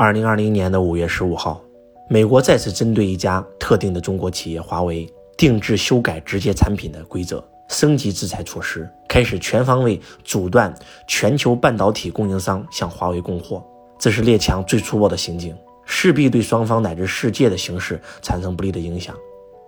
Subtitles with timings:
[0.00, 1.60] 二零二零年的五月十五号，
[2.08, 10.72] 美国再次针对一家特定的中国企业华为定制修改直接产品的规则，升级制裁措施，开始全方位阻断
[11.08, 13.60] 全球半导体供应商向华为供货。
[13.98, 15.52] 这是列强最粗暴的行径，
[15.84, 19.12] 势必对双方乃至世界的形势产生不利的影响。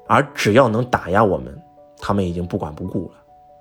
[0.06, 1.60] 而只要能打压我们，
[1.98, 3.14] 他们已经不管不顾了。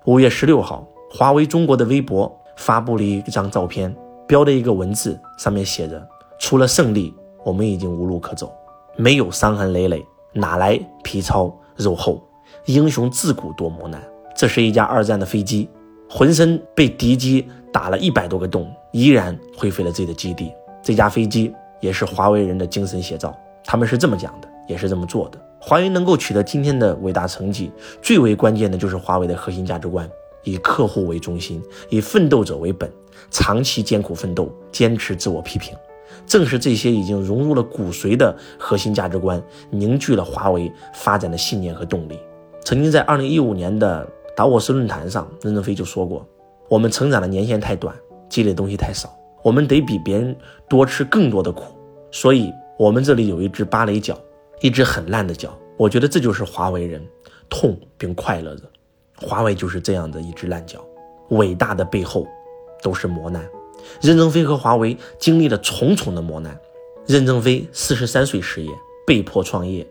[0.04, 3.92] 五月十六号，华为中国的微博发布了一张照片，
[4.28, 6.08] 标的一个文字，上面写着。
[6.40, 7.14] 除了胜利，
[7.44, 8.50] 我们已经无路可走。
[8.96, 12.20] 没有伤痕累累，哪来皮糙肉厚？
[12.64, 14.02] 英雄自古多磨难。
[14.34, 15.68] 这是一架二战的飞机，
[16.08, 20.50] 浑身被敌机打了一百多个洞，依然灰飞了自己的基地。
[20.82, 23.38] 这架飞机也是华为人的精神写照。
[23.62, 25.38] 他们是这么讲的，也是这么做的。
[25.60, 27.70] 华为能够取得今天的伟大成绩，
[28.00, 30.08] 最为关键的就是华为的核心价值观：
[30.42, 32.90] 以客户为中心，以奋斗者为本，
[33.30, 35.76] 长期艰苦奋斗，坚持自我批评。
[36.26, 42.18] 正是这些已经融入了骨髓的核心价值观，凝聚了华为发展的信念和动力。
[42.64, 46.26] 曾经在二零一五年的达沃斯论坛上，任正非就说过
[46.68, 47.94] ：“我们成长的年限太短，
[48.28, 49.12] 积累东西太少，
[49.42, 50.36] 我们得比别人
[50.68, 51.74] 多吃更多的苦。
[52.12, 54.16] 所以，我们这里有一只芭蕾脚，
[54.60, 55.56] 一只很烂的脚。
[55.76, 57.02] 我觉得这就是华为人
[57.48, 58.62] 痛并快乐着。
[59.16, 60.84] 华为就是这样的一只烂脚，
[61.30, 62.26] 伟大的背后
[62.82, 63.44] 都是磨难。”
[64.00, 66.58] 任正非和华为经历了重重的磨难。
[67.06, 68.70] 任正非四十三岁失业，
[69.06, 69.84] 被迫创业；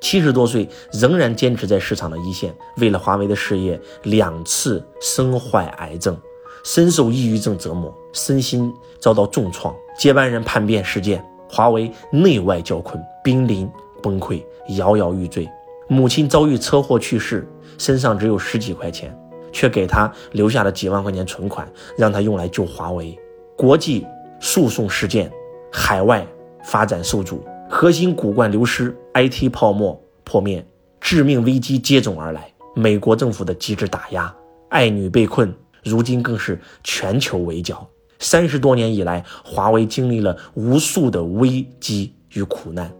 [0.00, 2.52] 七十多岁仍然坚持在市场的一线。
[2.78, 6.16] 为了华为的事业，两次身患癌症，
[6.64, 9.72] 深受抑郁症折磨，身心遭到重创。
[9.96, 13.70] 接班人叛变事件，华为内外交困，濒临
[14.02, 14.42] 崩溃，
[14.76, 15.48] 摇摇欲坠。
[15.86, 17.46] 母亲遭遇车祸去世，
[17.78, 19.16] 身上只有十几块钱，
[19.52, 23.16] 却给他留下了几万块钱存款，让他用来救华为。
[23.56, 24.04] 国际
[24.40, 25.30] 诉讼事件，
[25.72, 26.26] 海外
[26.64, 30.66] 发展受阻，核心骨干流失，IT 泡沫破灭，
[31.00, 32.52] 致命危机接踵而来。
[32.74, 34.34] 美国政府的机智打压，
[34.68, 37.88] 爱女被困，如今更是全球围剿。
[38.18, 42.92] 三十多年以来，华为经历了无数的危机与苦难，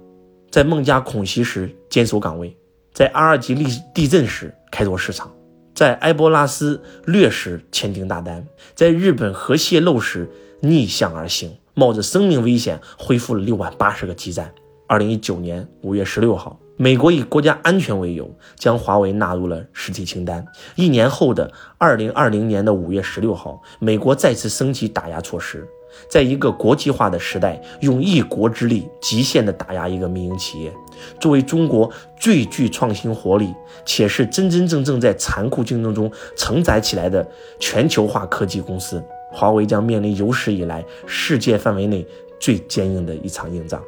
[0.53, 2.57] 在孟加恐袭时坚守岗位，
[2.93, 5.29] 在阿尔及利地震时开拓市场。
[5.75, 8.47] 在埃博拉斯掠时签订大单，
[8.77, 14.53] 在日本核泄漏时逆向而行，冒着生命危险恢复了六万八十个基站。
[14.87, 20.47] 二零一九年五月十六号，美国以国家安全为由，将华为纳入了实体清单。
[20.77, 25.67] 一年后的二零二零年的五月十六号，美国再次升级打压措施。
[26.11, 30.73] 在一个国际化的时代，用一国之力极限的打压一个民营企业，
[31.21, 31.89] 作为中国
[32.19, 33.55] 最具创新活力，
[33.87, 37.27] 且是真真正正在残酷竞争中承载起来的
[37.61, 39.01] 全球化科技公司，
[39.31, 42.07] 华为将面临有史以来世界范围内
[42.39, 43.83] 最坚硬的一场硬仗。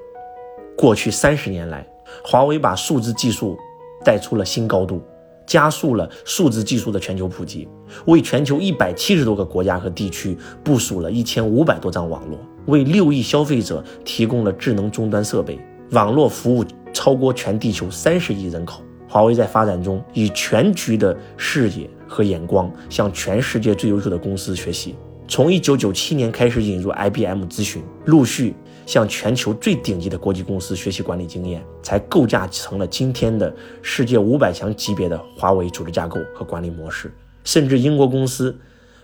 [0.77, 1.87] 过去三十年来，
[2.25, 3.57] 华为把数字技术
[4.05, 5.03] 带出了新高度。
[5.47, 7.69] 加速了数字技术的全球普及，
[8.07, 12.37] 为全球一百七十多个国家和地区部署了一千五百多张网络，
[12.67, 15.57] 为六亿消费者提供了智能终端设备，
[15.93, 18.83] 网络服务超过全地球三十亿人口。
[19.09, 24.97] 华为在发展中以全局的视野和眼光，向全世界最优秀的公司学习。
[25.29, 28.55] 从一九九七年开始引入 IBM 咨询，陆续。
[28.87, 37.13] 向全球最顶级的国际公司学习管理经验，才构架成了今天的世界五百强级别的华为组织架构和管理模式。
[37.43, 38.57] 甚至英国公司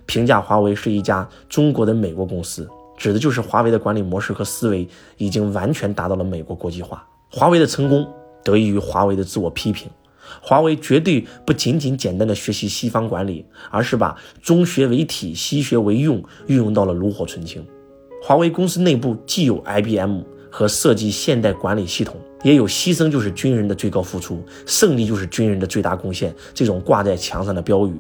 [0.07, 7.05] 评价华为是一家中国的美国公司，指的就是华为的管理模式和思维已经完全达到了美国国际化。
[7.29, 8.09] 华为的成功
[8.45, 9.91] 得益于华为的自我批评，
[10.41, 17.65] 华为绝对不仅仅简单的学习西方管理，而是把中学为体，西学为用，运用到了炉火纯青。
[18.23, 27.93] 华为公司内部既有 IBM 和设计现代管理系统，也有牺牲就是军人的最高付出，胜利就是军人的最大贡献这种挂在墙上的标语。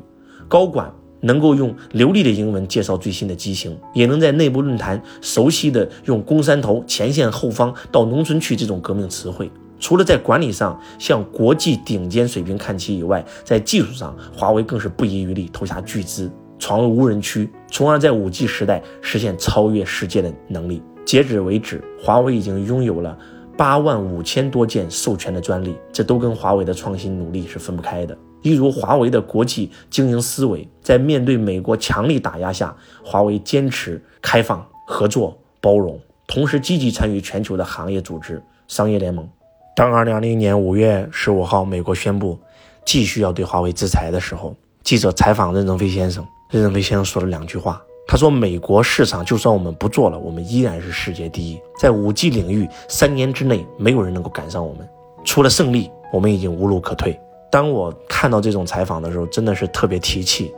[0.48, 9.50] 高管能够用流利的英文介绍最新的机型，也能在内部论坛熟悉的用攻山头、前线后方到农村去这种革命词汇。
[9.82, 16.30] 除了在管理上向国际顶尖水平看齐以外，在技术上，华为更是不遗余力投下巨资。
[16.60, 20.80] 闯入无人区，从而在五 G 时代实现超越世界的能力。
[21.04, 23.18] 截止为止，华为已经拥有了
[23.56, 28.16] 八万五千多件授权的专利，这都跟华为的创新努力是分不开的。
[28.42, 35.98] 一如华为的国际经营思维，在面对美国强力打压下，华为坚持开放、合作、包容，
[36.28, 39.28] 同时积极参与全球的行业组织、商业联盟。
[39.74, 42.38] 当二零二零年五月十五号，美国宣布
[42.84, 46.26] 继续要对华为制裁的时候，记者采访任正非先生。
[46.50, 51.58] 任正非先生说了两句话：他说：“美国市场就算我们不做了，我们依然是世界第一。
[51.78, 54.86] 在五 G 领域，三年之内没有人能够赶上我们。
[55.24, 57.18] 除了胜利，我们已经无路可退。”
[57.50, 60.52] 当我看到这种采访的时候，真的是特别提气。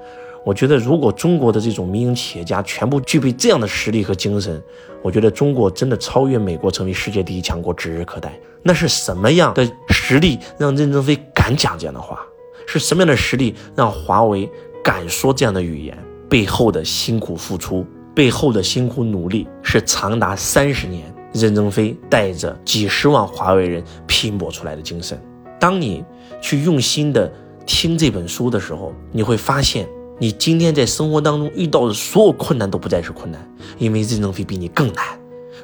[0.44, 4.62] 我觉得，如果中国的这种民营企业家全部具备这样的实力和精神，
[5.02, 8.38] 我觉得中国真的超越美国，成为世界第一强国指日可待。
[8.62, 12.20] 那是什么样的实力让任正非敢讲这样的话？
[12.67, 14.46] 是什么样的实力让华为
[14.82, 15.96] 敢说这样的语言？
[16.29, 21.02] 背后的辛苦付出，背后的辛苦努力，是长达三十年
[21.32, 25.19] 任正非带着几十万华为人拼搏出来的精神。
[25.58, 26.05] 当你
[26.43, 27.32] 去用心的
[27.64, 29.88] 听这本书的时候，你会发现。
[30.20, 35.05] 你今天在生活当中遇到的所有困难都不再是困难，因为任正非比你更难。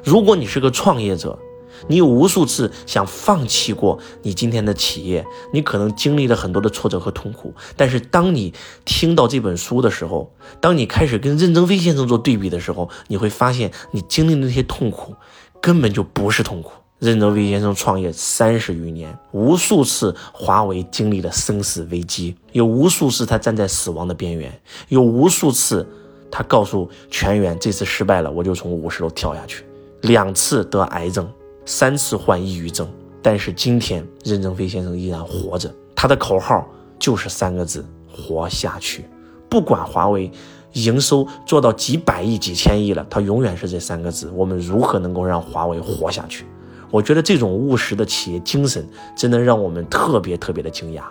[0.03, 1.39] 如果你是个创业者，
[1.87, 7.53] 你有无数次想放弃过你今天的企业，你可能经历了很多的挫折和痛苦。
[7.77, 8.53] 但是当你
[8.83, 15.15] 听到这本书的时候，当你开始跟任正非先生做对比的时候，你会发现你经历的那些痛苦
[15.61, 16.73] 根本就不是痛苦。
[17.01, 24.53] 任正非先生创业三十余年，无数次华为经历了生死危机，有无数次他站在死亡的边缘，
[24.89, 25.83] 有无数次
[26.29, 29.65] 他告诉全员这次失败了，我就从五十楼跳下去。
[30.01, 31.27] 两次得癌症，
[31.65, 32.87] 三次患抑郁症，
[33.19, 36.63] 但是今天任正非先生依然活着，他的口号
[36.99, 37.83] 就是三个字：
[38.15, 39.05] 活下去。
[39.49, 40.31] 不管华为
[40.73, 44.31] 营收做到几百亿、几千亿了，他永远是这三个字。
[44.35, 46.45] 我们如何能够让华为活下去？
[46.91, 51.01] 我觉得这种务实的企业精神，真的让我们特别特别的惊讶。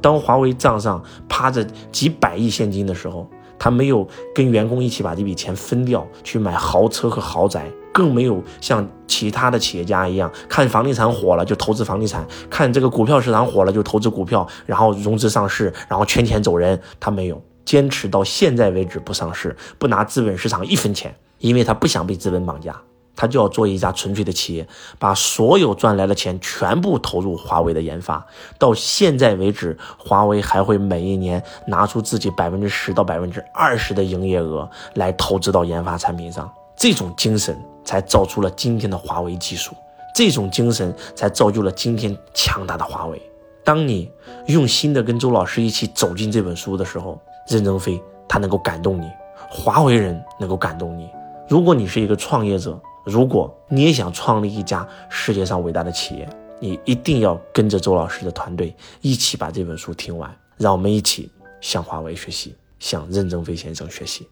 [0.00, 3.28] 当华为账上趴着几百亿现金的时候，
[3.58, 16.78] 他没有跟员工一起把这笔钱分掉去买豪车和豪宅，更没有像其他的企业家一样，看房地产火了就投资房地产，看这个股票市场火了就投资股票，然后融资上市，然后圈钱走人。
[17.00, 22.76] 他没有坚持到现在为止不上市，不拿资本市场一分钱，因为他不想被资本绑架。
[23.16, 24.68] 他就要做一家纯粹的企业，
[24.98, 28.24] 把所有赚来的钱全部投入华为的研发。
[28.58, 36.48] 到现在为止，华为还会每一年拿出自己百分之十到百分之二十的营业额来投资到研发产品上。
[36.76, 39.74] 这种精神才造出了今天的华为技术，
[40.14, 43.20] 这种精神才造就了今天强大的华为。
[43.64, 44.12] 当你
[44.46, 47.18] 用心的跟周老师一起走进这本书的时候，
[47.48, 49.10] 任正非他能够感动你，
[49.48, 51.08] 华为人能够感动你。
[51.48, 60.36] 如果你是一个创业者，如果你也想创立一家世界上伟大的企业，你一定要跟着周老师的团队一起把这本书听完。
[60.56, 61.30] 让我们一起
[61.60, 64.26] 向华为学习，向任正非先生学习。